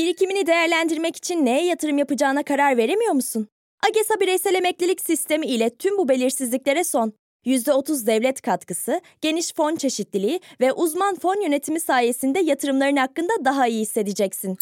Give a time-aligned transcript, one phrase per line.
[0.00, 3.48] Birikimini değerlendirmek için neye yatırım yapacağına karar veremiyor musun?
[3.88, 7.12] AGESA bireysel emeklilik sistemi ile tüm bu belirsizliklere son.
[7.46, 13.80] %30 devlet katkısı, geniş fon çeşitliliği ve uzman fon yönetimi sayesinde yatırımların hakkında daha iyi
[13.80, 14.56] hissedeceksin.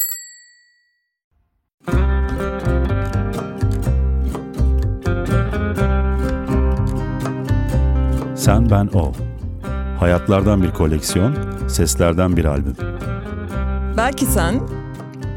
[8.36, 9.12] Sen Ben O.
[10.00, 11.34] Hayatlardan bir koleksiyon,
[11.68, 12.76] seslerden bir albüm.
[13.96, 14.77] Belki sen,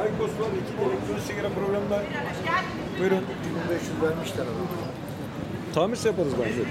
[0.00, 2.02] Aykos var, iki elektronik sigara programı var.
[2.98, 3.24] Buyurun.
[3.68, 4.66] 1500 vermişler ama.
[5.74, 6.64] Tamirse yaparız bence.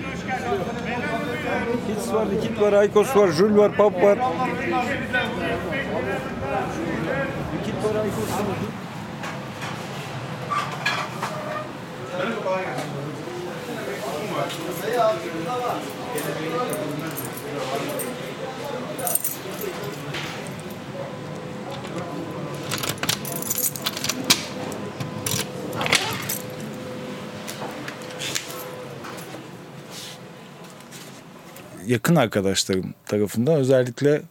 [1.87, 4.17] Hits var, Likit var, Aykos var, Jul var, Pap var.
[7.53, 8.57] Likit var, Aykos var.
[31.91, 34.21] Yakın arkadaşlarım tarafından özellikle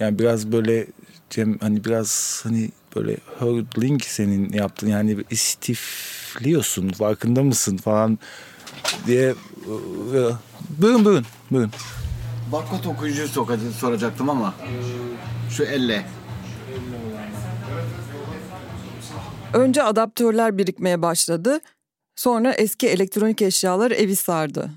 [0.00, 0.86] yani biraz böyle
[1.30, 8.18] Cem hani biraz hani böyle hurdling senin yaptığın yani istifliyorsun farkında mısın falan
[9.06, 9.34] diye
[10.78, 11.70] buyurun buyurun buyurun.
[12.52, 12.84] Barkod
[13.26, 14.54] sokacaktım, soracaktım ama
[15.50, 16.06] şu elle.
[19.54, 21.60] Önce adaptörler birikmeye başladı.
[22.16, 24.70] Sonra eski elektronik eşyalar evi sardı.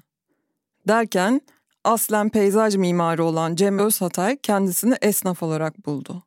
[0.88, 1.42] Derken
[1.86, 6.24] aslen peyzaj mimarı olan Cem Özhatay kendisini esnaf olarak buldu.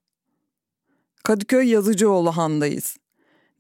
[1.25, 2.97] Kadıköy Yazıcıoğlu Han'dayız.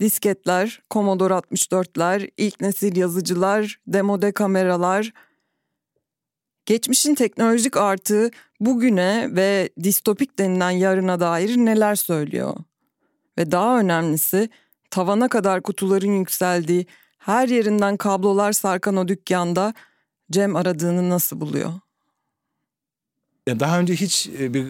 [0.00, 5.12] Disketler, Commodore 64'ler, ilk nesil yazıcılar, demode kameralar.
[6.66, 8.30] Geçmişin teknolojik artığı
[8.60, 12.56] bugüne ve distopik denilen yarına dair neler söylüyor?
[13.38, 14.48] Ve daha önemlisi
[14.91, 16.86] tavana kadar kutuların yükseldiği,
[17.19, 19.75] her yerinden kablolar sarkan o dükkanda
[20.30, 21.72] Cem aradığını nasıl buluyor?
[23.60, 24.66] Daha önce hiç e, bir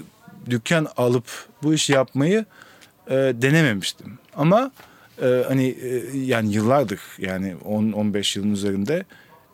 [0.51, 1.25] dükkan alıp
[1.63, 2.45] bu işi yapmayı
[3.11, 4.19] e, denememiştim.
[4.37, 4.71] Ama
[5.23, 5.77] e, hani
[6.15, 9.05] yani yıllardır yani 10-15 yılın üzerinde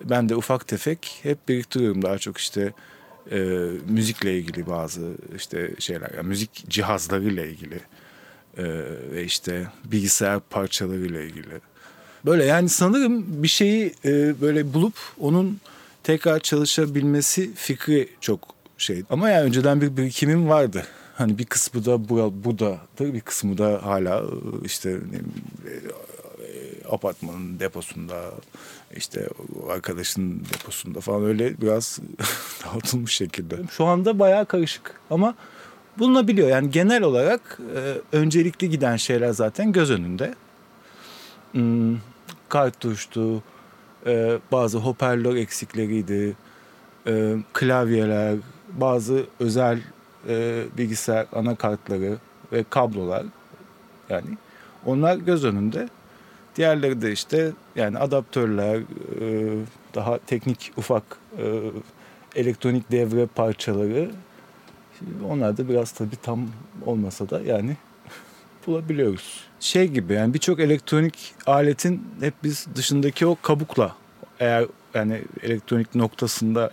[0.04, 2.72] ben de ufak tefek hep biriktiriyorum daha çok işte
[3.30, 3.38] e,
[3.88, 5.02] müzikle ilgili bazı
[5.36, 7.80] işte şeyler yani müzik cihazlarıyla ilgili
[8.58, 8.64] e,
[9.12, 11.60] ve işte bilgisayar parçalarıyla ilgili.
[12.26, 15.60] Böyle yani sanırım bir şeyi e, böyle bulup onun
[16.02, 18.53] tekrar çalışabilmesi fikri çok
[18.84, 19.02] şey.
[19.10, 20.86] Ama yani önceden bir birikimim vardı.
[21.14, 24.24] Hani bir kısmı da bu, bu da bir kısmı da hala e,
[24.64, 25.32] işte bileyim,
[25.66, 25.72] e,
[26.88, 28.20] apartmanın deposunda
[28.96, 29.28] işte
[29.70, 31.98] arkadaşın deposunda falan öyle biraz
[32.64, 33.56] dağıtılmış şekilde.
[33.70, 35.34] Şu anda bayağı karışık ama
[35.98, 36.48] bulunabiliyor.
[36.48, 40.34] Yani genel olarak e, öncelikli giden şeyler zaten göz önünde.
[41.52, 41.98] Hmm,
[42.48, 43.42] kartuştu,
[44.06, 46.36] e, bazı hoparlör eksikleriydi,
[47.06, 48.36] e, klavyeler,
[48.80, 49.80] bazı özel
[50.28, 52.16] e, bilgisayar anakartları
[52.52, 53.24] ve kablolar
[54.10, 54.26] yani
[54.86, 55.88] onlar göz önünde.
[56.56, 58.76] Diğerleri de işte yani adaptörler,
[59.20, 59.56] e,
[59.94, 61.02] daha teknik ufak
[61.38, 61.70] e,
[62.34, 64.10] elektronik devre parçaları.
[64.98, 66.48] Şimdi onlar da biraz tabii tam
[66.86, 67.76] olmasa da yani
[68.66, 69.44] bulabiliyoruz.
[69.60, 73.96] Şey gibi yani birçok elektronik aletin hep biz dışındaki o kabukla
[74.40, 76.70] eğer yani elektronik noktasında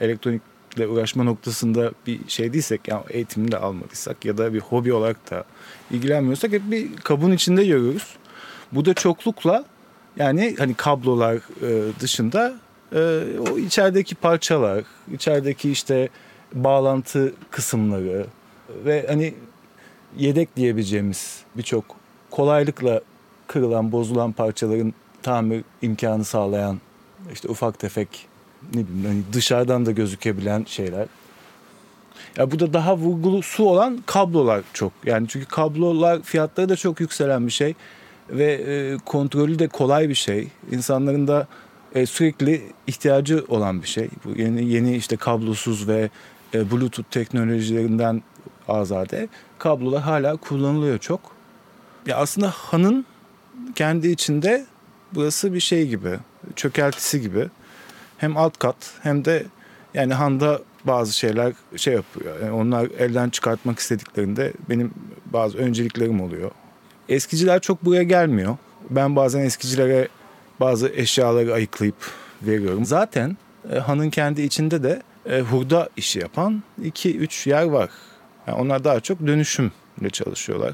[0.71, 5.31] elektronikle uğraşma noktasında bir şey değilsek yani eğitimini de almadıysak ya da bir hobi olarak
[5.31, 5.45] da
[5.91, 8.15] ilgilenmiyorsak hep bir kabın içinde görüyoruz.
[8.71, 9.65] Bu da çoklukla
[10.17, 12.53] yani hani kablolar e, dışında
[12.93, 14.83] e, o içerideki parçalar,
[15.13, 16.09] içerideki işte
[16.53, 18.25] bağlantı kısımları
[18.85, 19.33] ve hani
[20.17, 21.83] yedek diyebileceğimiz birçok
[22.31, 23.01] kolaylıkla
[23.47, 26.79] kırılan, bozulan parçaların tamir imkanı sağlayan
[27.33, 28.30] işte ufak tefek
[28.73, 31.07] ne bileyim hani dışarıdan da gözükebilen şeyler.
[32.37, 34.91] Ya bu da daha vurgulu su olan kablolar çok.
[35.05, 37.75] Yani çünkü kablolar fiyatları da çok yükselen bir şey
[38.29, 40.47] ve e, kontrolü de kolay bir şey.
[40.71, 41.47] İnsanların da
[41.95, 44.09] e, sürekli ihtiyacı olan bir şey.
[44.25, 46.09] Bu yeni yeni işte kablosuz ve
[46.53, 48.23] e, Bluetooth teknolojilerinden
[48.67, 49.27] azade
[49.59, 51.19] kablolar hala kullanılıyor çok.
[52.05, 53.05] Ya aslında hanın
[53.75, 54.65] kendi içinde
[55.13, 56.19] burası bir şey gibi,
[56.55, 57.49] çökeltisi gibi.
[58.21, 59.45] Hem alt kat hem de
[59.93, 62.39] yani handa bazı şeyler şey yapıyor.
[62.41, 64.91] Yani onlar elden çıkartmak istediklerinde benim
[65.25, 66.51] bazı önceliklerim oluyor.
[67.09, 68.57] Eskiciler çok buraya gelmiyor.
[68.89, 70.07] Ben bazen eskicilere
[70.59, 71.95] bazı eşyaları ayıklayıp
[72.41, 72.85] veriyorum.
[72.85, 73.37] Zaten
[73.73, 77.89] e, hanın kendi içinde de e, hurda işi yapan 2-3 yer var.
[78.47, 80.73] Yani onlar daha çok dönüşümle çalışıyorlar.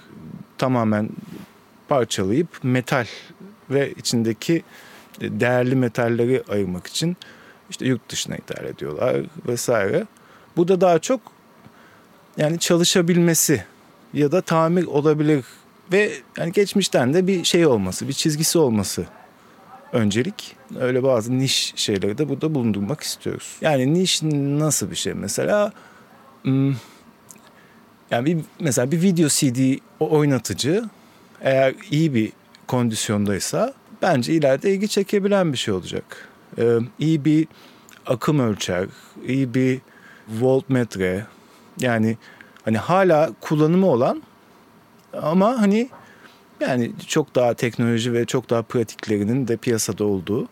[0.57, 1.09] Tamamen
[1.87, 3.05] parçalayıp metal
[3.69, 4.63] ve içindeki
[5.21, 7.17] e, değerli metalleri ayırmak için
[7.69, 10.05] işte yurt dışına ithal ediyorlar vesaire.
[10.57, 11.21] Bu da daha çok
[12.37, 13.63] yani çalışabilmesi
[14.13, 15.45] ya da tamir olabilir
[15.91, 19.05] ve yani geçmişten de bir şey olması, bir çizgisi olması
[19.91, 20.55] öncelik.
[20.79, 23.55] Öyle bazı niş şeyleri de burada bulundurmak istiyoruz.
[23.61, 25.71] Yani niş nasıl bir şey mesela?
[28.11, 30.83] Yani bir, mesela bir video CD oynatıcı
[31.41, 32.31] eğer iyi bir
[32.67, 36.27] kondisyondaysa bence ileride ilgi çekebilen bir şey olacak.
[36.57, 37.47] Ee, iyi bir
[38.05, 38.87] akım ölçer,
[39.27, 39.81] iyi bir
[40.29, 41.25] voltmetre.
[41.79, 42.17] Yani
[42.65, 44.23] hani hala kullanımı olan
[45.21, 45.89] ama hani
[46.59, 50.47] yani çok daha teknoloji ve çok daha pratiklerinin de piyasada olduğu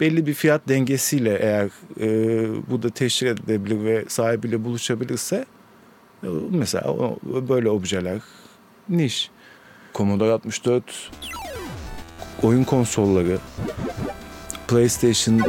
[0.00, 5.44] belli bir fiyat dengesiyle eğer e, bu da teşhir edilebilir ve sahibiyle buluşabilirse
[6.22, 7.18] e, mesela o,
[7.48, 8.20] böyle objeler
[8.88, 9.30] niş.
[9.94, 11.10] Commodore 64
[12.42, 13.38] oyun konsolları
[14.72, 15.40] PlayStation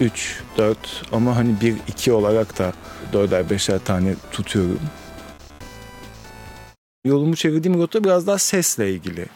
[0.00, 2.72] 3, 4 ama hani 1, 2 olarak da
[3.12, 4.80] 4'er 5'er tane tutuyorum.
[7.04, 9.26] Yolumu çevirdiğim rota biraz daha sesle ilgili.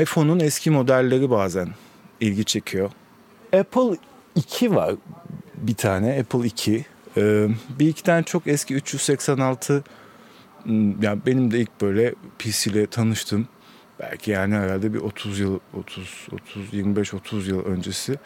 [0.00, 1.68] iPhone'un eski modelleri bazen
[2.20, 2.90] ilgi çekiyor.
[3.52, 3.96] Apple
[4.34, 4.94] 2 var
[5.54, 6.84] bir tane Apple 2.
[7.16, 7.48] Ee,
[7.78, 9.84] bir iki tane çok eski 386
[11.02, 13.48] yani benim de ilk böyle PC ile tanıştım.
[14.00, 18.18] Belki yani herhalde bir 30 yıl 30 30 25 30 yıl öncesi.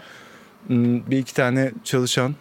[0.69, 2.35] Bir iki tane çalışan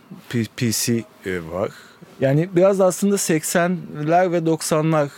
[0.57, 1.03] PC
[1.51, 1.71] var.
[2.19, 5.09] Yani biraz da aslında 80'ler ve 90'lar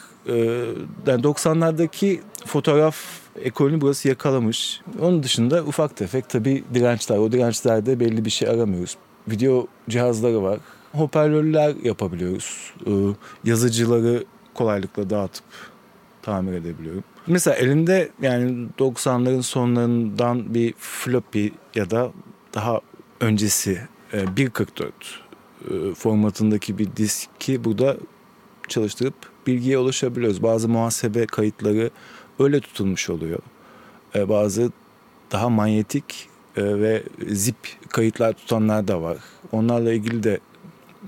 [1.08, 2.98] yani 90'lardaki fotoğraf
[3.42, 4.82] ekolünü burası yakalamış.
[5.02, 7.18] Onun dışında ufak tefek tabii dirençler.
[7.18, 8.98] O dirençlerde belli bir şey aramıyoruz.
[9.28, 10.60] Video cihazları var.
[10.92, 12.74] Hoparlörler yapabiliyoruz.
[13.44, 14.24] Yazıcıları
[14.54, 15.44] kolaylıkla dağıtıp
[16.22, 17.04] tamir edebiliyorum.
[17.30, 22.12] Mesela elimde yani 90'ların sonlarından bir floppy ya da
[22.54, 22.81] daha
[23.20, 23.81] öncesi
[24.14, 27.98] 1.44 e, formatındaki bir diski burada
[28.68, 29.16] çalıştırıp
[29.48, 30.44] bilgiye ulaşabiliyoruz.
[30.44, 31.90] Bazı muhasebe kayıtları
[32.40, 33.40] öyle tutulmuş oluyor.
[34.16, 34.72] E, bazı
[35.32, 37.58] daha manyetik e, ve zip
[37.90, 39.18] kayıtlar tutanlar da var.
[39.52, 40.40] Onlarla ilgili de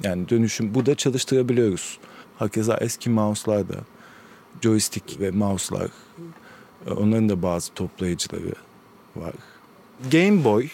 [0.03, 2.00] yani dönüşüm burada çalıştırabiliyoruz.
[2.39, 3.75] Hakeza eski mouse'lar da
[4.61, 5.89] joystick ve mouse'lar
[6.97, 8.53] onların da bazı toplayıcıları
[9.15, 9.33] var.
[10.11, 10.67] Game Boy,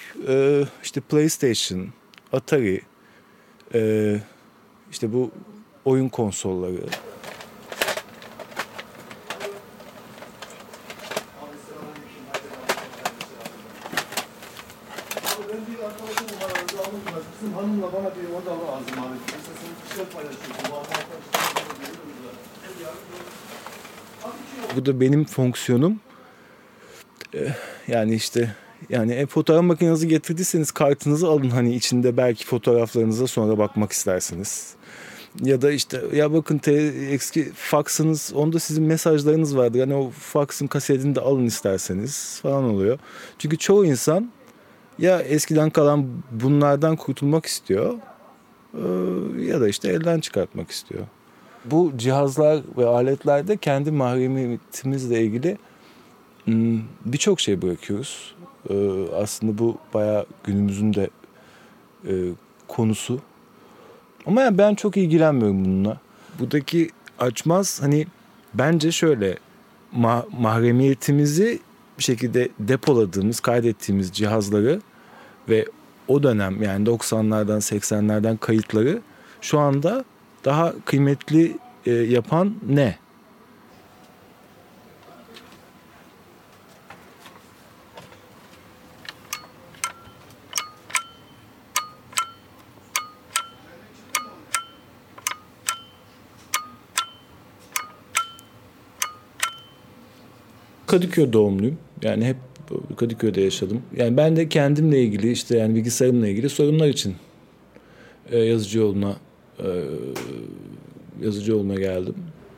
[0.83, 1.87] işte PlayStation,
[2.33, 2.81] Atari,
[4.91, 5.31] işte bu
[5.85, 6.83] oyun konsolları.
[17.41, 19.17] Bizim hanımla bana bir oda lazım abi.
[19.25, 19.55] Mesela
[19.89, 20.57] bir şey paylaşıyorsun.
[24.77, 25.99] Bu da benim fonksiyonum.
[27.87, 28.55] Yani işte
[28.89, 34.75] yani e, fotoğraf makinenizi getirdiyseniz kartınızı alın hani içinde belki fotoğraflarınıza sonra bakmak istersiniz.
[35.41, 36.73] Ya da işte ya bakın te,
[37.11, 39.79] eski faksınız onda sizin mesajlarınız vardır.
[39.79, 42.99] Hani o faksın kasetini de alın isterseniz falan oluyor.
[43.39, 44.31] Çünkü çoğu insan
[44.99, 47.93] ya eskiden kalan bunlardan kurtulmak istiyor
[49.39, 51.05] ya da işte elden çıkartmak istiyor.
[51.71, 55.57] Bu cihazlar ve aletlerde kendi mahremiyetimizle ilgili
[57.05, 58.35] birçok şey bırakıyoruz.
[59.15, 61.09] Aslında bu bayağı günümüzün de
[62.67, 63.19] konusu.
[64.25, 65.97] Ama yani ben çok ilgilenmiyorum bununla.
[66.39, 68.07] Buradaki açmaz hani
[68.53, 69.37] bence şöyle
[69.95, 71.59] ma- mahremiyetimizi
[71.97, 74.81] bir şekilde depoladığımız, kaydettiğimiz cihazları
[75.49, 75.65] ve
[76.07, 79.01] o dönem yani 90'lardan 80'lerden kayıtları
[79.41, 80.05] şu anda
[80.47, 82.95] daha kıymetli e, yapan ne?
[100.87, 101.77] Kadıköy doğumluyum.
[102.01, 102.37] Yani hep
[102.97, 103.81] Kadıköy'de yaşadım.
[103.97, 107.15] Yani ben de kendimle ilgili işte yani bilgisayarımla ilgili sorunlar için
[108.31, 109.15] e, yazıcı yoluna
[109.59, 109.67] e,
[111.21, 112.15] yazıcı yoluna geldim.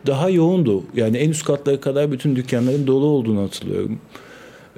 [0.07, 0.83] Daha yoğundu.
[0.95, 3.99] Yani en üst katlara kadar bütün dükkanların dolu olduğunu hatırlıyorum.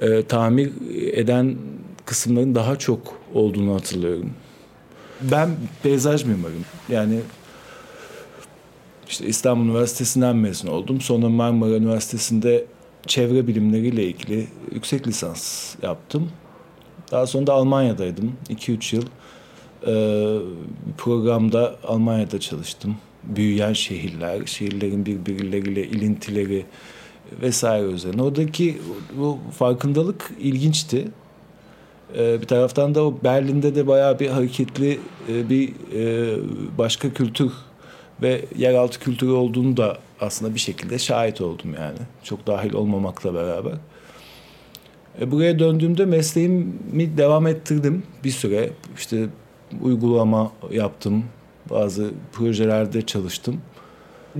[0.00, 0.70] e, tamir
[1.12, 1.56] eden
[2.04, 4.30] kısımların daha çok olduğunu hatırlıyorum.
[5.20, 5.50] Ben
[5.82, 6.64] peyzaj mimarıyım.
[6.88, 7.20] Yani
[9.08, 11.00] işte İstanbul Üniversitesi'nden mezun oldum.
[11.00, 12.64] Sonra Marmara Üniversitesi'nde
[13.06, 16.30] çevre bilimleriyle ilgili yüksek lisans yaptım.
[17.10, 18.32] Daha sonra da Almanya'daydım.
[18.50, 19.04] 2-3 yıl
[19.86, 19.94] e,
[20.86, 22.96] bir programda Almanya'da çalıştım.
[23.24, 26.66] Büyüyen şehirler, şehirlerin birbirleriyle ilintileri
[27.42, 28.22] vesaire üzerine.
[28.22, 28.78] Oradaki
[29.18, 31.08] bu farkındalık ilginçti.
[32.18, 36.36] E, bir taraftan da o Berlin'de de bayağı bir hareketli e, bir e,
[36.78, 37.52] başka kültür
[38.22, 41.98] ve yeraltı kültürü olduğunu da aslında bir şekilde şahit oldum yani.
[42.22, 43.74] Çok dahil olmamakla beraber.
[45.20, 48.70] E, buraya döndüğümde mesleğimi devam ettirdim bir süre.
[48.96, 49.26] İşte
[49.82, 51.24] uygulama yaptım.
[51.70, 53.60] Bazı projelerde çalıştım.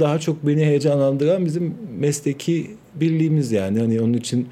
[0.01, 3.81] Daha çok beni heyecanlandıran bizim mesleki birliğimiz yani.
[3.81, 4.49] Hani onun için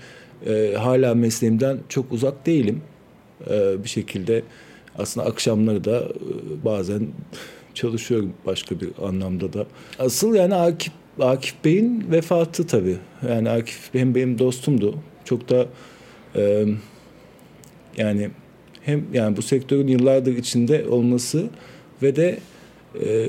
[0.46, 2.82] e, hala mesleğimden çok uzak değilim.
[3.50, 4.42] E, bir şekilde
[4.98, 7.06] aslında akşamları da e, bazen
[7.74, 9.66] çalışıyorum başka bir anlamda da.
[9.98, 12.96] Asıl yani Akif, Akif Bey'in vefatı tabii.
[13.28, 14.94] Yani Akif hem benim dostumdu.
[15.24, 15.66] Çok da
[16.36, 16.64] e,
[17.96, 18.30] yani
[18.80, 21.46] hem yani bu sektörün yıllardır içinde olması
[22.02, 22.38] ve de
[22.94, 23.28] e,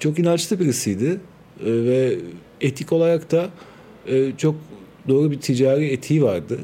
[0.00, 1.20] çok inançlı birisiydi
[1.60, 2.18] e, ve
[2.60, 3.48] etik olarak da
[4.06, 4.54] e, çok
[5.08, 6.58] doğru bir ticari etiği vardı.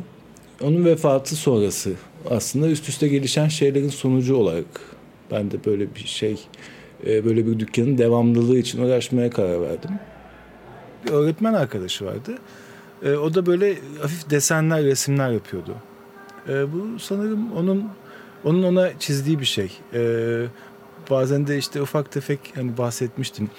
[0.62, 1.92] Onun vefatı sonrası
[2.30, 4.66] aslında üst üste gelişen şeylerin sonucu olarak
[5.30, 6.36] ben de böyle bir şey,
[7.06, 9.90] e, böyle bir dükkanın devamlılığı için uğraşmaya karar verdim.
[11.04, 12.38] Bir öğretmen arkadaşı vardı.
[13.02, 15.74] E, o da böyle hafif desenler, resimler yapıyordu.
[16.48, 17.88] E, bu sanırım onun
[18.44, 19.72] onun ona çizdiği bir şey.
[21.10, 23.50] Bazen de işte ufak tefek hani bahsetmiştim.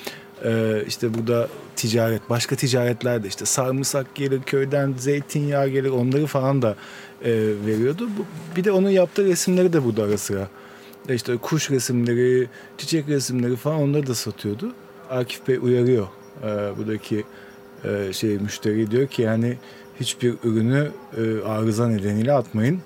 [0.87, 6.75] İşte burada ticaret, başka ticaretlerde işte sarımsak gelir köyden, zeytinyağı gelir onları falan da
[7.65, 8.09] veriyordu.
[8.55, 10.47] Bir de onun yaptığı resimleri de burada ara sıra
[11.09, 14.73] e, işte kuş resimleri, çiçek resimleri falan onları da satıyordu.
[15.09, 16.07] Akif Bey uyarıyor
[16.43, 17.23] e, buradaki
[17.83, 19.57] e, şey müşteri diyor ki yani
[19.99, 22.81] hiçbir ürünü e, arıza nedeniyle atmayın.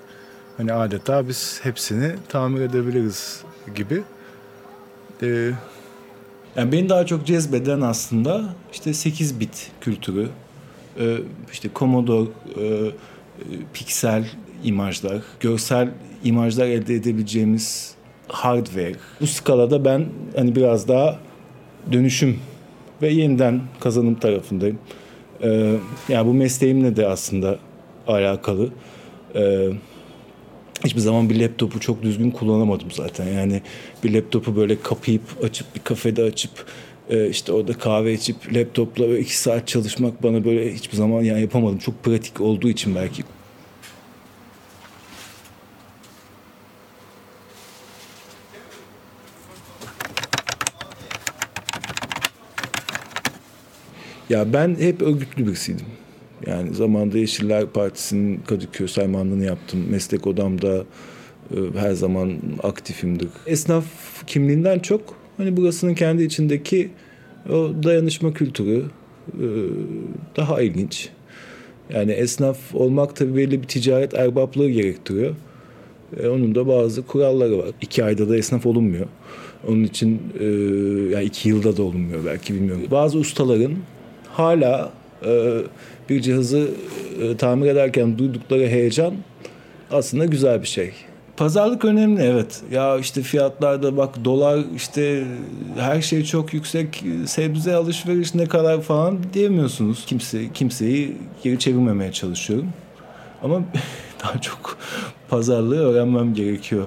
[0.56, 3.42] Hani adeta biz hepsini tamir edebiliriz
[3.74, 4.02] gibi.
[5.22, 5.50] E,
[6.56, 10.28] yani beni daha çok cezbeden aslında işte 8 bit kültürü.
[11.00, 11.16] E,
[11.52, 12.28] işte Commodore,
[12.60, 12.90] e,
[13.74, 14.26] piksel
[14.64, 15.90] imajlar, görsel
[16.24, 17.94] imajlar elde edebileceğimiz
[18.28, 18.96] hardware.
[19.20, 20.06] Bu skalada ben
[20.36, 21.18] hani biraz daha
[21.92, 22.38] dönüşüm
[23.02, 24.78] ve yeniden kazanım tarafındayım.
[25.42, 25.72] Ee,
[26.08, 27.58] yani bu mesleğimle de aslında
[28.06, 28.68] alakalı.
[29.34, 29.68] Ee,
[30.86, 33.26] hiçbir zaman bir laptopu çok düzgün kullanamadım zaten.
[33.28, 33.62] Yani
[34.04, 36.66] bir laptopu böyle kapayıp açıp bir kafede açıp
[37.10, 41.78] e, işte orada kahve içip laptopla iki saat çalışmak bana böyle hiçbir zaman yani yapamadım.
[41.78, 43.22] Çok pratik olduğu için belki
[54.30, 55.86] Ya ben hep örgütlü birisiydim.
[56.46, 59.84] Yani zamanda Yeşiller Partisi'nin Kadıköy saymanlığını yaptım.
[59.90, 60.84] Meslek odamda
[61.50, 63.28] e, her zaman aktifimdir.
[63.46, 63.84] Esnaf
[64.26, 65.00] kimliğinden çok
[65.36, 66.90] hani burasının kendi içindeki
[67.50, 68.84] o dayanışma kültürü
[69.28, 69.46] e,
[70.36, 71.08] daha ilginç.
[71.94, 75.34] Yani esnaf olmak tabii belli bir ticaret erbaplığı gerektiriyor.
[76.20, 77.68] E, onun da bazı kuralları var.
[77.80, 79.06] İki ayda da esnaf olunmuyor.
[79.68, 80.44] Onun için e,
[81.14, 82.82] yani iki yılda da olunmuyor belki bilmiyorum.
[82.90, 83.72] Bazı ustaların
[84.28, 84.92] hala
[86.08, 86.68] bir cihazı
[87.22, 89.14] e, tamir ederken duydukları heyecan
[89.90, 90.92] aslında güzel bir şey.
[91.36, 92.62] Pazarlık önemli evet.
[92.70, 95.24] Ya işte fiyatlarda bak dolar işte
[95.78, 97.04] her şey çok yüksek.
[97.26, 100.06] Sebze alışveriş ne kadar falan diyemiyorsunuz.
[100.06, 102.68] Kimse kimseyi geri çevirmemeye çalışıyorum.
[103.42, 103.60] Ama
[104.24, 104.78] daha çok
[105.28, 106.86] pazarlığı öğrenmem gerekiyor.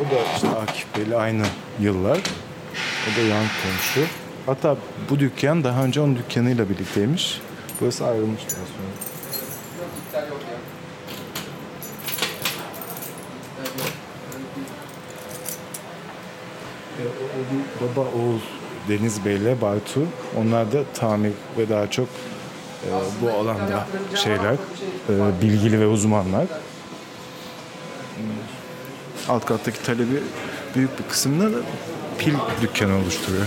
[0.00, 1.42] O da işte Akif Bey'le aynı
[1.80, 2.18] yıllar.
[3.00, 4.10] O da yan komşu.
[4.46, 4.76] Hatta
[5.10, 7.40] bu dükkan daha önce onun dükkanıyla birlikteymiş.
[7.80, 9.10] Burası ayrılmış daha sonra.
[16.98, 17.04] E,
[17.80, 18.40] baba oğul
[18.88, 20.00] Deniz Bey'le Bartu.
[20.36, 22.08] Onlar da tamir ve daha çok
[22.84, 22.88] e,
[23.22, 24.54] bu alanda şeyler,
[25.08, 26.46] e, bilgili ve uzmanlar.
[29.28, 30.22] Alt kattaki talebi
[30.74, 31.58] büyük bir kısmını da
[32.20, 33.44] pil dükkanı oluşturuyor.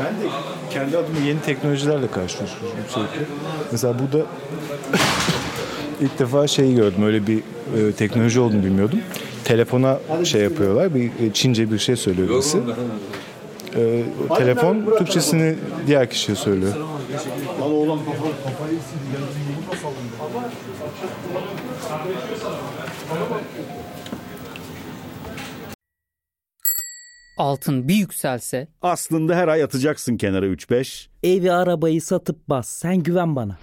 [0.00, 0.32] Ben de
[0.70, 3.26] kendi adıma yeni teknolojilerle karşılaşıyorum sürekli.
[3.72, 4.18] Mesela burada
[6.00, 7.02] ilk defa şeyi gördüm.
[7.04, 8.98] Öyle bir e, teknoloji olduğunu bilmiyordum.
[9.44, 10.94] Telefona şey yapıyorlar.
[10.94, 12.58] Bir e, Çince bir şey söylüyor birisi.
[13.76, 14.04] E,
[14.36, 15.56] telefon Türkçesini
[15.86, 16.74] diğer kişiye söylüyor.
[17.60, 17.98] Lan oğlan
[18.44, 19.16] kafayı sildi.
[27.38, 31.08] Altın bir yükselse Aslında her ay atacaksın kenara 3-5.
[31.22, 32.68] Evi arabayı satıp bas.
[32.68, 33.58] Sen güven bana.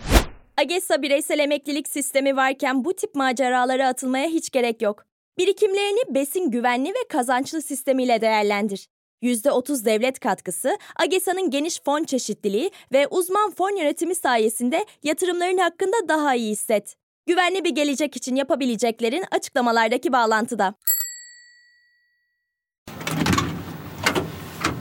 [0.58, 5.06] AGESA bireysel emeklilik sistemi varken bu tip maceralara atılmaya hiç gerek yok.
[5.38, 8.88] Birikimlerini besin güvenli ve kazançlı sistemiyle değerlendir.
[9.24, 16.36] %30 devlet katkısı, AGESA'nın geniş fon çeşitliliği ve uzman fon yönetimi sayesinde yatırımların hakkında daha
[16.36, 16.96] iyi hisset.
[17.28, 20.76] Güvenli bir gelecek için yapabileceklerin açıklamalardaki bağlantıda.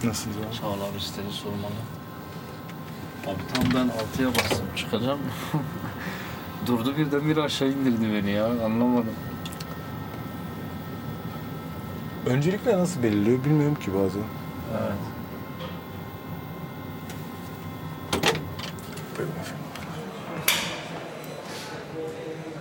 [0.05, 0.57] Nasılsınız abi?
[0.61, 1.81] Sağ ol abi istedi sormalı.
[3.27, 5.21] Abi tam ben altıya bastım çıkacağım.
[6.67, 9.15] Durdu birden bir aşağı indirdi beni ya anlamadım.
[12.27, 14.23] Öncelikle nasıl belirliyor bilmiyorum ki bazen.
[14.71, 15.13] Evet.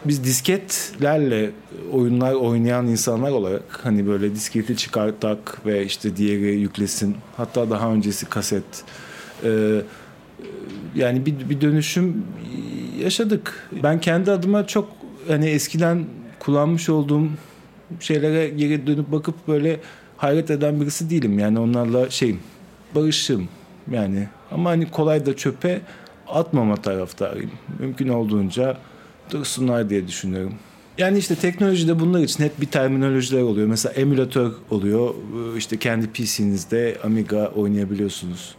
[0.06, 1.51] Biz disketlerle
[1.91, 7.15] oyunlar oynayan insanlar olarak hani böyle disketi çıkartak ve işte diğeri yüklesin.
[7.38, 8.63] Hatta daha öncesi kaset.
[9.44, 9.82] Ee,
[10.96, 12.24] yani bir, bir dönüşüm
[13.00, 13.70] yaşadık.
[13.84, 14.89] Ben kendi adıma çok
[15.27, 16.06] hani eskiden
[16.39, 17.27] kullanmış olduğum
[18.00, 19.79] şeylere geri dönüp bakıp böyle
[20.17, 21.39] hayret eden birisi değilim.
[21.39, 22.39] Yani onlarla şeyim,
[22.95, 23.48] barışığım
[23.91, 24.27] yani.
[24.51, 25.81] Ama hani kolay da çöpe
[26.27, 27.51] atmama taraftarıyım.
[27.79, 28.77] Mümkün olduğunca
[29.31, 30.53] dursunlar diye düşünüyorum.
[30.98, 33.67] Yani işte teknolojide bunlar için hep bir terminolojiler oluyor.
[33.67, 35.13] Mesela emülatör oluyor.
[35.57, 38.55] İşte kendi PC'nizde Amiga oynayabiliyorsunuz.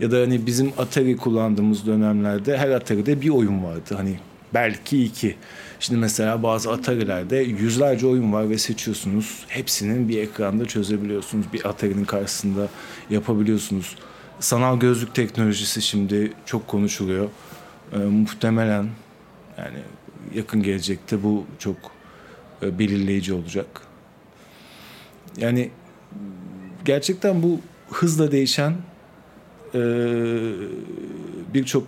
[0.00, 3.94] Ya da hani bizim Atari kullandığımız dönemlerde her Atari'de bir oyun vardı.
[3.96, 4.18] Hani
[4.54, 5.36] belki iki.
[5.82, 9.44] Şimdi mesela bazı Atari'lerde yüzlerce oyun var ve seçiyorsunuz.
[9.48, 11.46] Hepsinin bir ekranda çözebiliyorsunuz.
[11.52, 12.68] Bir Atari'nin karşısında
[13.10, 13.96] yapabiliyorsunuz.
[14.40, 17.28] Sanal gözlük teknolojisi şimdi çok konuşuluyor.
[17.92, 18.88] Ee, muhtemelen
[19.58, 19.78] yani
[20.34, 21.76] yakın gelecekte bu çok
[22.62, 23.66] e, belirleyici olacak.
[25.36, 25.70] Yani
[26.84, 28.76] gerçekten bu hızla değişen
[29.74, 29.80] e,
[31.54, 31.86] birçok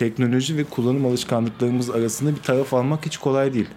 [0.00, 3.68] teknoloji ve kullanım alışkanlıklarımız arasında bir taraf almak hiç kolay değil.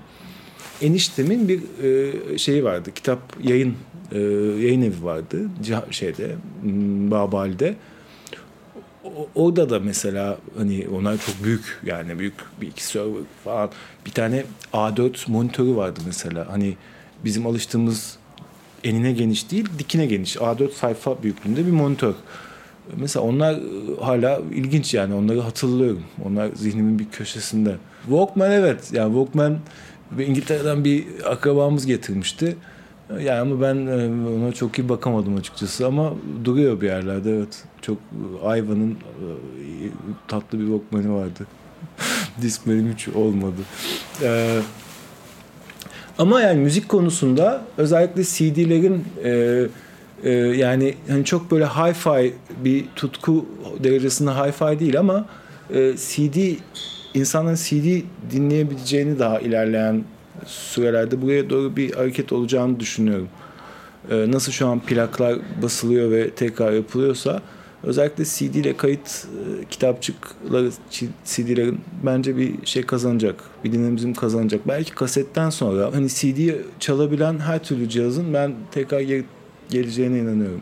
[0.82, 2.92] Eniştemin bir e, şeyi vardı.
[2.96, 3.76] Kitap yayın
[4.12, 4.20] e,
[4.66, 5.50] yayın evi vardı
[5.92, 6.36] şeyde
[7.12, 7.76] Babali'de.
[9.36, 13.70] Orada da mesela hani onlar çok büyük yani büyük bir iki server falan.
[14.06, 16.48] Bir tane A4 monitörü vardı mesela.
[16.52, 16.78] Hani
[17.26, 18.18] bizim alıştığımız
[18.84, 20.36] enine geniş değil dikine geniş.
[20.36, 22.14] A4 sayfa büyüklüğünde bir monitör.
[22.98, 23.60] Mesela onlar
[24.02, 26.04] hala ilginç yani onları hatırlıyorum.
[26.26, 27.76] Onlar zihnimin bir köşesinde.
[28.06, 29.58] Walkman evet yani Walkman
[30.20, 32.56] İngiltere'den bir akrabamız getirmişti.
[33.10, 33.76] Yani ama ben
[34.44, 37.64] ona çok iyi bakamadım açıkçası ama duruyor bir yerlerde evet.
[37.82, 37.98] Çok
[38.46, 38.98] Ayva'nın
[40.28, 41.48] tatlı bir Walkman'i vardı.
[42.42, 43.62] Discman'im hiç olmadı.
[44.22, 44.60] Ee,
[46.18, 49.64] ama yani müzik konusunda özellikle CD'lerin e,
[50.24, 52.34] e, yani hani çok böyle hi-fi
[52.66, 53.46] bir tutku
[53.84, 55.26] derecesinde hi-fi değil ama
[55.74, 56.56] e, CD
[57.14, 60.04] insanların CD dinleyebileceğini daha ilerleyen
[60.46, 63.28] sürelerde buraya doğru bir hareket olacağını düşünüyorum.
[64.12, 67.42] Ee, nasıl şu an plaklar basılıyor ve tekrar yapılıyorsa
[67.84, 70.70] özellikle CD ile kayıt e, kitapçıkları
[71.26, 73.36] CD'lerin bence bir şey kazanacak.
[73.64, 74.68] Bir dinamizm kazanacak.
[74.68, 79.24] Belki kasetten sonra hani CD çalabilen her türlü cihazın ben tekrar gel-
[79.70, 80.62] geleceğine inanıyorum.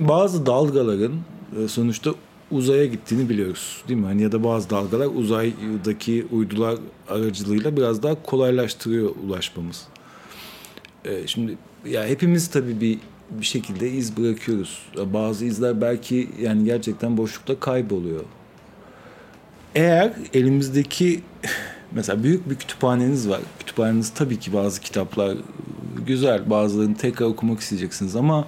[0.00, 1.12] Bazı dalgaların
[1.58, 2.10] e, sonuçta
[2.50, 4.06] uzaya gittiğini biliyoruz değil mi?
[4.06, 9.86] Hani ya da bazı dalgalar uzaydaki uydular aracılığıyla biraz daha kolaylaştırıyor ulaşmamız.
[11.04, 12.98] Ee, şimdi ya hepimiz tabii bir
[13.30, 14.82] bir şekilde iz bırakıyoruz.
[15.12, 18.24] Bazı izler belki yani gerçekten boşlukta kayboluyor.
[19.74, 21.22] Eğer elimizdeki
[21.92, 23.40] mesela büyük bir kütüphaneniz var.
[23.58, 25.36] Kütüphaneniz tabii ki bazı kitaplar
[26.06, 26.50] güzel.
[26.50, 28.46] Bazılarını tekrar okumak isteyeceksiniz ama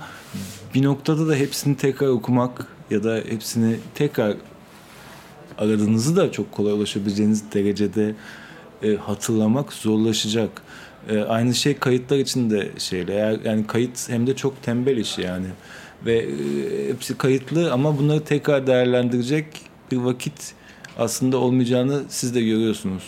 [0.75, 4.35] bir noktada da hepsini tekrar okumak ya da hepsini tekrar
[5.59, 8.15] aradığınızı da çok kolay ulaşabileceğiniz derecede
[8.83, 10.63] e, hatırlamak zorlaşacak.
[11.09, 13.15] E, aynı şey kayıtlar için de şeyle.
[13.15, 15.47] Eğer, yani kayıt hem de çok tembel iş yani.
[16.07, 19.47] Ve e, hepsi kayıtlı ama bunları tekrar değerlendirecek
[19.93, 20.55] bir vakit
[20.99, 23.03] aslında olmayacağını siz de görüyorsunuz.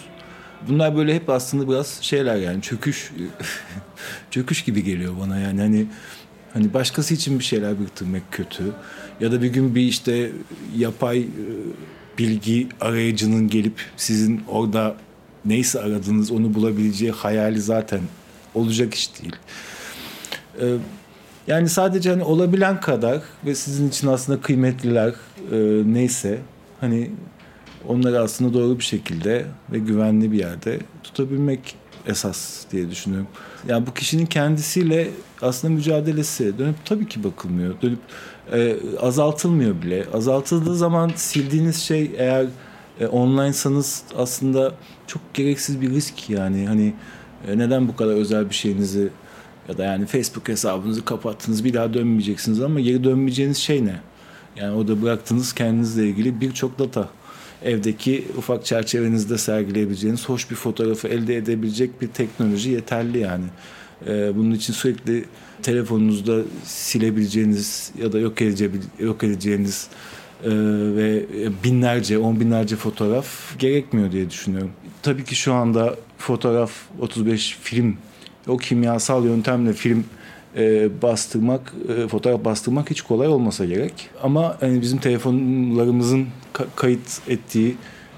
[0.69, 3.13] Bunlar böyle hep aslında biraz şeyler yani çöküş
[4.31, 5.87] çöküş gibi geliyor bana yani hani
[6.53, 8.65] Hani başkası için bir şeyler biriktirmek kötü.
[9.21, 10.33] Ya da bir gün bir işte
[10.77, 11.27] yapay e,
[12.19, 14.97] bilgi arayıcının gelip sizin orada
[15.45, 18.01] neyse aradığınız onu bulabileceği hayali zaten
[18.55, 19.37] olacak iş değil.
[20.61, 20.75] Ee,
[21.47, 25.09] yani sadece hani olabilen kadar ve sizin için aslında kıymetliler
[25.53, 25.57] e,
[25.93, 26.39] neyse
[26.81, 27.11] hani
[27.89, 31.75] onları aslında doğru bir şekilde ve güvenli bir yerde tutabilmek
[32.07, 33.29] esas diye düşünüyorum.
[33.69, 35.11] Yani bu kişinin kendisiyle
[35.43, 37.75] aslında mücadelesi dönüp tabii ki bakılmıyor.
[37.83, 37.99] Dönüp
[38.53, 40.07] e, azaltılmıyor bile.
[40.15, 42.47] Azaltıldığı zaman sildiğiniz şey eğer
[43.01, 44.75] e, onlinesanız aslında
[45.07, 46.67] çok gereksiz bir risk yani.
[46.67, 46.95] Hani
[47.49, 49.09] e, neden bu kadar özel bir şeyinizi
[49.69, 54.01] ya da yani Facebook hesabınızı kapattınız bir daha dönmeyeceksiniz ama geri dönmeyeceğiniz şey ne?
[54.57, 57.09] Yani orada bıraktığınız kendinizle ilgili birçok data.
[57.65, 63.45] Evdeki ufak çerçevenizde sergileyebileceğiniz hoş bir fotoğrafı elde edebilecek bir teknoloji yeterli yani.
[64.07, 65.25] Ee, bunun için sürekli
[65.63, 69.89] telefonunuzda silebileceğiniz ya da yok edeceğiniz, yok edeceğiniz
[70.45, 70.51] e,
[70.97, 71.25] ve
[71.65, 74.71] binlerce, on binlerce fotoğraf gerekmiyor diye düşünüyorum.
[75.03, 77.97] Tabii ki şu anda fotoğraf 35 film
[78.47, 80.05] o kimyasal yöntemle film
[80.59, 84.11] e, bastırmak, e, fotoğraf bastırmak hiç kolay olmasa gerek.
[84.23, 87.77] Ama yani bizim telefonlarımızın ka- kayıt ettiği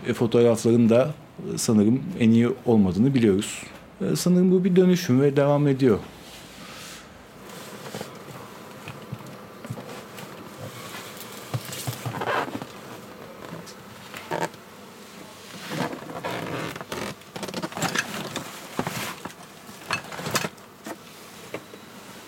[0.09, 1.11] e, fotoğrafların da
[1.57, 3.63] sanırım en iyi olmadığını biliyoruz.
[4.01, 5.99] E, sanırım bu bir dönüşüm ve devam ediyor.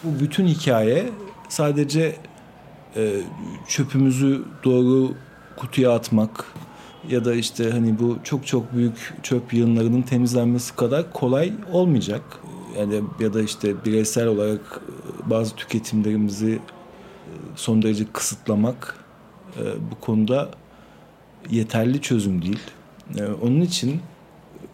[0.04, 1.10] Bu bütün hikaye
[1.48, 2.16] sadece
[2.96, 3.20] e,
[3.68, 5.14] çöpümüzü doğru
[5.56, 6.46] kutuya atmak
[7.08, 12.22] ya da işte hani bu çok çok büyük çöp yığınlarının temizlenmesi kadar kolay olmayacak.
[12.78, 14.60] Yani ya da işte bireysel olarak
[15.26, 16.60] e, bazı tüketimlerimizi e,
[17.56, 18.96] son derece kısıtlamak
[19.56, 20.50] e, bu konuda
[21.50, 22.60] yeterli çözüm değil.
[23.18, 24.00] E, onun için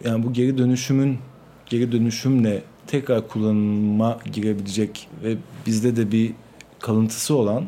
[0.03, 1.17] yani bu geri dönüşümün
[1.65, 6.33] geri dönüşümle tekrar kullanıma girebilecek ve bizde de bir
[6.79, 7.65] kalıntısı olan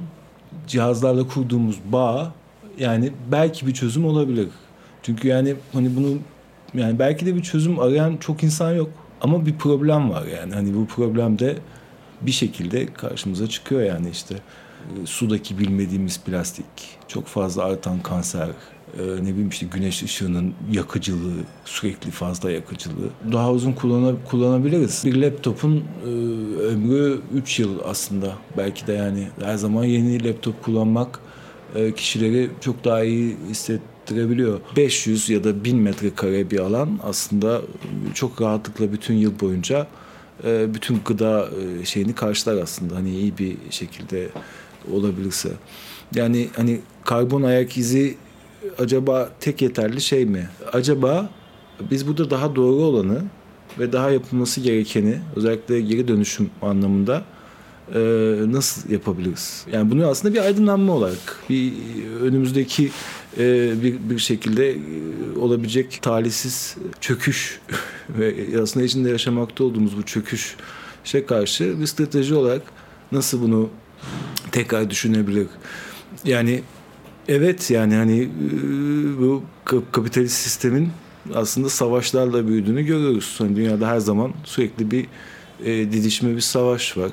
[0.68, 2.34] cihazlarla kurduğumuz bağ
[2.80, 4.48] yani belki bir çözüm olabilir.
[5.04, 6.18] Çünkü yani hani bunu
[6.74, 8.90] yani belki de bir çözüm arayan çok insan yok
[9.22, 10.54] ama bir problem var yani.
[10.54, 11.58] Hani bu problem de
[12.22, 14.36] bir şekilde karşımıza çıkıyor yani işte
[15.06, 16.66] sudaki bilmediğimiz plastik,
[17.08, 18.50] çok fazla artan kanser,
[19.00, 23.10] e, ne bileyim işte güneş ışığının yakıcılığı, sürekli fazla yakıcılığı.
[23.32, 25.02] Daha uzun kullan kullanabiliriz.
[25.06, 26.08] Bir laptopun e,
[26.62, 28.36] ömrü 3 yıl aslında.
[28.58, 31.20] Belki de yani her zaman yeni laptop kullanmak
[31.76, 34.60] e, kişileri çok daha iyi hissettirebiliyor.
[34.78, 37.62] 500 ya da 1000 metrekare bir alan aslında
[38.14, 39.88] çok rahatlıkla bütün yıl boyunca
[40.44, 41.50] e, bütün gıda
[41.82, 42.96] e, şeyini karşılar aslında.
[42.96, 44.30] Hani iyi bir şekilde
[44.92, 45.50] olabilirse.
[46.16, 48.18] Yani hani karbon ayak izi
[48.78, 50.50] acaba tek yeterli şey mi?
[50.74, 51.30] Acaba
[51.92, 53.22] biz burada daha doğru olanı
[53.80, 57.24] ve daha yapılması gerekeni özellikle geri dönüşüm anlamında
[57.96, 58.00] e,
[58.48, 59.66] nasıl yapabiliriz?
[59.72, 61.74] Yani bunu aslında bir aydınlanma olarak bir
[62.22, 62.92] önümüzdeki
[63.38, 64.78] e, bir, bir şekilde e,
[65.40, 67.60] olabilecek talihsiz çöküş
[68.10, 70.56] ve aslında içinde yaşamakta olduğumuz bu çöküş
[71.04, 72.62] şey karşı bir strateji olarak
[73.12, 73.70] nasıl bunu
[74.52, 75.48] tekrar düşünebilir?
[76.26, 76.64] Yani
[77.28, 78.30] Evet yani hani
[79.20, 79.44] bu
[79.92, 80.90] kapitalist sistemin
[81.34, 83.36] aslında savaşlarla büyüdüğünü görüyoruz.
[83.38, 85.08] Hani dünyada her zaman sürekli bir
[85.66, 87.12] e, didişme bir savaş var.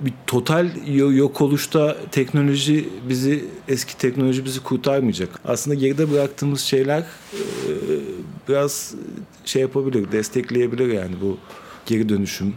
[0.00, 5.28] Bir total yok oluşta teknoloji bizi eski teknoloji bizi kurtarmayacak.
[5.44, 7.06] Aslında geride bıraktığımız şeyler e,
[8.48, 8.94] biraz
[9.44, 11.38] şey yapabilir, destekleyebilir yani bu
[11.86, 12.54] geri dönüşüm.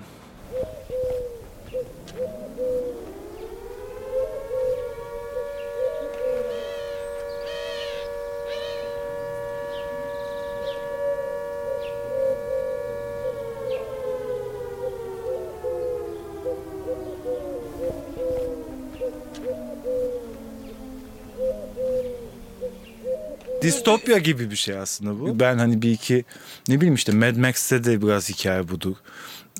[23.93, 25.39] Distopya gibi bir şey aslında bu.
[25.39, 26.25] Ben hani bir iki
[26.67, 28.95] ne bileyim işte Mad Max'te de biraz hikaye budur.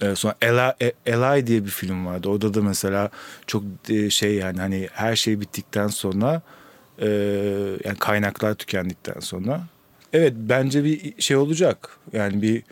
[0.02, 2.30] Ee, sonra Eli, e, Eli diye bir film vardı.
[2.30, 3.10] Orada da mesela
[3.48, 6.42] çok e, şey yani hani her şey bittikten sonra
[7.00, 7.08] e,
[7.86, 9.62] yani kaynaklar tükendikten sonra
[10.14, 11.98] evet bence bir şey olacak.
[12.14, 12.64] Yani bir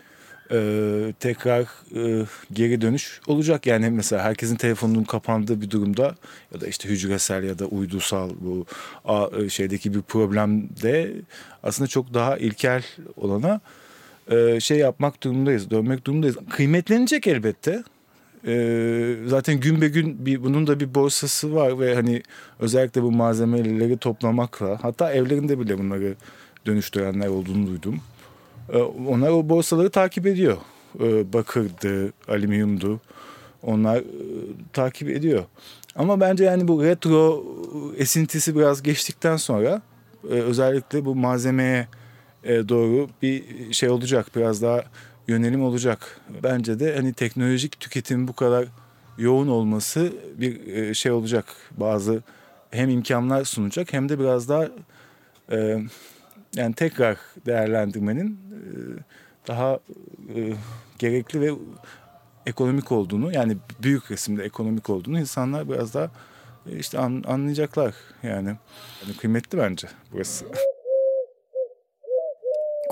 [0.52, 1.62] e, tekrar
[1.94, 3.66] e, geri dönüş olacak.
[3.66, 6.14] Yani mesela herkesin telefonunun kapandığı bir durumda
[6.54, 8.66] ya da işte hücresel ya da uydusal bu
[9.04, 11.12] a, e, şeydeki bir problemde
[11.62, 12.84] aslında çok daha ilkel
[13.16, 13.60] olana
[14.30, 16.36] e, şey yapmak durumundayız, dönmek durumundayız.
[16.50, 17.82] Kıymetlenecek elbette.
[18.46, 22.22] Ee, zaten gün be gün bir, bunun da bir borsası var ve hani
[22.60, 26.14] özellikle bu malzemeleri toplamakla hatta evlerinde bile bunları
[26.66, 28.00] dönüştürenler olduğunu duydum.
[28.72, 30.56] Ee, onlar o borsaları takip ediyor.
[31.00, 33.00] Ee, bakırdı, alüminyumdu.
[33.62, 34.04] Onlar e,
[34.72, 35.44] takip ediyor.
[35.96, 37.44] Ama bence yani bu retro
[37.96, 39.82] esintisi biraz geçtikten sonra
[40.24, 41.88] e, özellikle bu malzemeye
[42.44, 44.26] e, doğru bir şey olacak.
[44.36, 44.82] Biraz daha
[45.28, 46.20] yönelim olacak.
[46.42, 48.66] Bence de hani teknolojik tüketim bu kadar
[49.18, 51.44] yoğun olması bir e, şey olacak.
[51.76, 52.22] Bazı
[52.70, 54.68] hem imkanlar sunacak hem de biraz daha
[55.52, 55.82] e,
[56.56, 58.58] yani tekrar değerlendirmenin e,
[59.48, 59.78] daha
[60.36, 60.52] e,
[60.98, 61.50] gerekli ve
[62.46, 66.10] ekonomik olduğunu yani büyük resimde ekonomik olduğunu insanlar biraz daha
[66.66, 68.56] e, işte an, anlayacaklar yani.
[69.02, 70.44] yani kıymetli bence burası.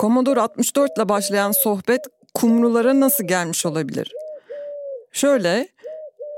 [0.01, 2.01] Commodore 64 ile başlayan sohbet
[2.33, 4.11] kumrulara nasıl gelmiş olabilir?
[5.11, 5.67] Şöyle,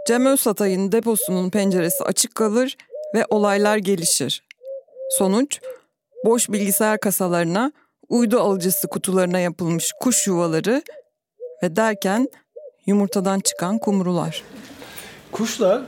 [0.07, 2.77] Cem Özsatay'ın deposunun penceresi açık kalır
[3.15, 4.43] ve olaylar gelişir.
[5.09, 5.59] Sonuç,
[6.25, 7.71] boş bilgisayar kasalarına,
[8.09, 10.83] uydu alıcısı kutularına yapılmış kuş yuvaları
[11.63, 12.27] ve derken
[12.85, 14.43] yumurtadan çıkan kumrular.
[15.31, 15.81] Kuşlar,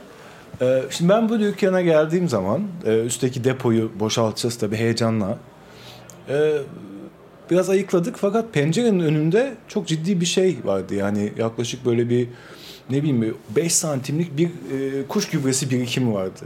[0.60, 5.38] e, şimdi ben bu dükkana geldiğim zaman e, üstteki depoyu boşaltacağız tabii heyecanla.
[6.28, 6.58] E,
[7.50, 10.94] biraz ayıkladık fakat pencerenin önünde çok ciddi bir şey vardı.
[10.94, 12.28] Yani yaklaşık böyle bir
[12.90, 14.50] ne bileyim 5 santimlik bir
[15.08, 16.40] kuş gübresi birikimi vardı.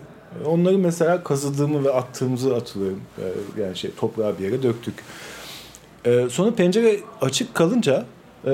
[0.46, 3.00] Onları mesela kazıdığımı ve attığımızı hatırlıyorum.
[3.18, 4.94] E, yani şey toprağa bir yere döktük.
[6.04, 8.04] E, sonra pencere açık kalınca
[8.46, 8.52] e,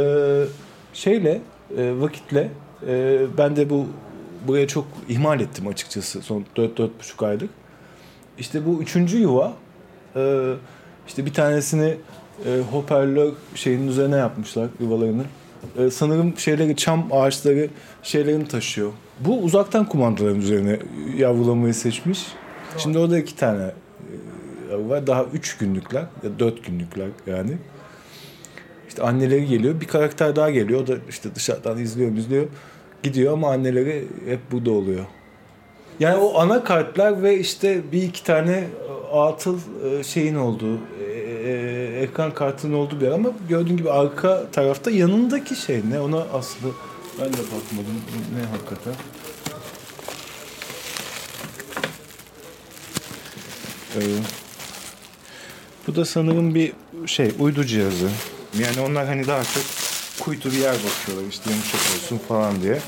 [0.92, 1.40] şeyle
[1.78, 2.50] e, vakitle
[2.88, 3.86] e, ben de bu
[4.46, 7.50] buraya çok ihmal ettim açıkçası son 4-4,5 aylık.
[8.38, 9.52] İşte bu üçüncü yuva
[11.06, 11.96] işte bir tanesini
[12.70, 15.24] hoparlör şeyinin üzerine yapmışlar yuvalarını.
[15.90, 17.68] Sanırım şeyleri çam ağaçları
[18.02, 18.92] şeylerini taşıyor.
[19.20, 20.78] Bu uzaktan kumandaların üzerine
[21.16, 22.26] yavrulamayı seçmiş.
[22.78, 23.62] Şimdi orada iki tane
[24.70, 25.06] e, var.
[25.06, 27.52] Daha üç günlükler ya dört günlükler yani.
[28.88, 29.80] İşte anneleri geliyor.
[29.80, 30.80] Bir karakter daha geliyor.
[30.80, 32.46] O da işte dışarıdan izliyor izliyor.
[33.02, 35.04] Gidiyor ama anneleri hep burada oluyor.
[36.00, 38.64] Yani o ana kartlar ve işte bir iki tane
[39.12, 40.78] atıl e, şeyin olduğu,
[41.44, 41.52] e,
[42.02, 46.74] ekran kartının olduğu bir yer ama gördüğün gibi arka tarafta yanındaki şey ne ona aslında
[47.18, 48.02] ben de bakmadım
[48.36, 48.94] ne hakikaten.
[53.96, 54.00] Ee,
[55.86, 56.72] bu da sanırım bir
[57.06, 58.10] şey uydu cihazı.
[58.58, 59.64] Yani onlar hani daha çok
[60.20, 62.78] kuytu bir yer bakıyorlar işte yumuşak olsun falan diye.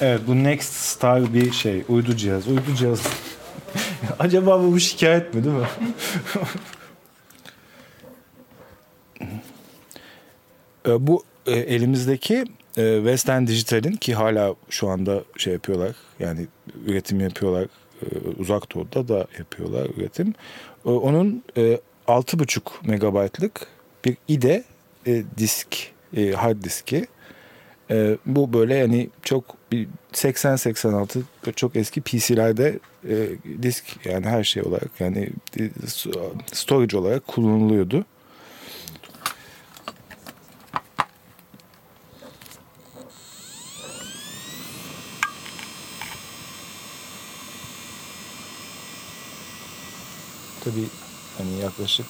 [0.00, 2.48] Evet bu Next Star bir şey uydu cihaz.
[2.48, 3.00] Uydu cihaz.
[4.18, 5.66] Acaba bu bir şikayet mi değil mi?
[10.88, 12.44] E, bu e, elimizdeki
[12.76, 16.46] e, West End Digital'in ki hala şu anda şey yapıyorlar yani
[16.86, 17.66] üretim yapıyorlar
[18.38, 20.34] uzak doğuda da yapıyorlar üretim.
[20.84, 21.42] Onun
[22.08, 23.66] 6,5 megabaytlık
[24.04, 24.64] bir IDE
[25.36, 25.76] disk
[26.36, 27.06] hard diski.
[28.26, 29.44] Bu böyle yani çok
[30.12, 31.22] 80-86
[31.56, 32.78] çok eski PC'lerde
[33.62, 35.28] disk yani her şey olarak yani
[36.52, 38.04] storage olarak kullanılıyordu.
[50.70, 50.88] Tabii
[51.38, 52.06] hani yaklaşık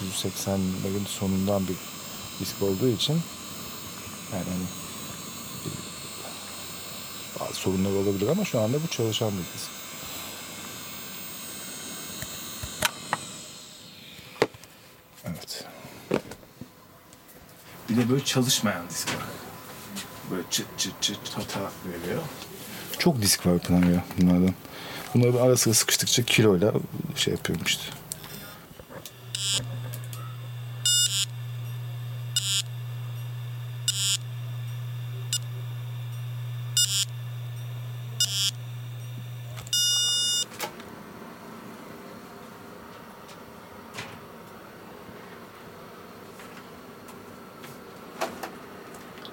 [0.00, 1.76] 1980'lerin sonundan bir
[2.40, 3.12] disk olduğu için
[4.32, 4.66] yani hani
[7.40, 9.70] bazı sorunlar olabilir ama şu anda bu çalışan bir disk.
[15.24, 15.64] Evet.
[17.88, 19.24] Bir de böyle çalışmayan disk var.
[20.30, 22.22] Böyle çıt çıt çıt hata veriyor.
[22.98, 24.54] Çok disk var Pınar bunlardan.
[25.14, 26.72] Bunları ara sıra sıkıştıkça kiloyla
[27.16, 27.82] şey yapıyorum işte.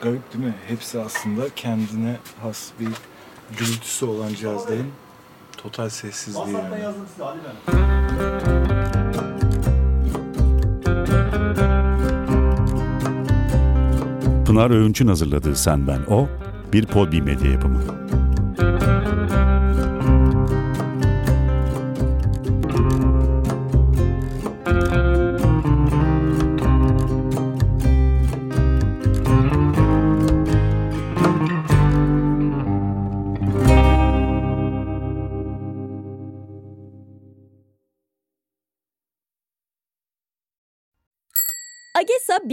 [0.02, 0.56] Garip değil mi?
[0.68, 2.90] Hepsi aslında kendine has bir
[3.58, 4.92] gürültüsü olan cihazların
[5.68, 6.94] total sessizliği yani.
[14.46, 16.28] Pınar Öğünç'ün hazırladığı Sen Ben O,
[16.74, 18.07] bir Podbi Medya yapımı.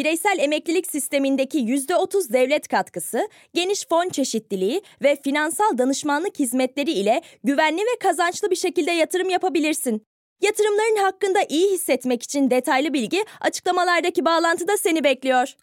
[0.04, 7.80] Bireysel emeklilik sistemindeki %30 devlet katkısı, geniş fon çeşitliliği ve finansal danışmanlık hizmetleri ile güvenli
[7.80, 10.06] ve kazançlı bir şekilde yatırım yapabilirsin.
[10.42, 15.54] Yatırımların hakkında iyi hissetmek için detaylı bilgi açıklamalardaki bağlantıda seni bekliyor.